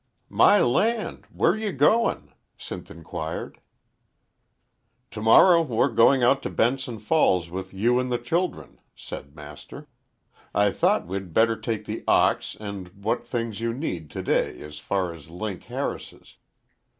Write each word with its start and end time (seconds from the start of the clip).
"My 0.29 0.59
land! 0.59 1.27
Where 1.31 1.55
ye 1.55 1.71
goin'?" 1.71 2.33
Sinth 2.57 2.89
inquired. 2.89 3.59
"To 5.11 5.21
morrow 5.21 5.61
we're 5.61 5.89
going 5.89 6.23
out 6.23 6.41
to 6.41 6.49
Benson 6.49 6.97
Falls 6.97 7.51
with 7.51 7.71
you 7.71 7.99
and 7.99 8.11
the 8.11 8.17
children," 8.17 8.79
said 8.95 9.35
Master. 9.35 9.87
"I 10.55 10.71
thought 10.71 11.05
we'd 11.05 11.35
better 11.35 11.55
take 11.55 11.85
the 11.85 12.03
ox 12.07 12.57
and 12.59 12.87
what 13.05 13.23
things 13.23 13.59
you 13.59 13.75
need 13.75 14.09
to 14.09 14.23
day 14.23 14.59
as 14.63 14.79
far 14.79 15.13
as 15.13 15.29
Link 15.29 15.65
Harris's. 15.65 16.37